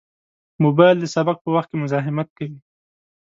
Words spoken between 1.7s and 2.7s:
مزاحمت کوي.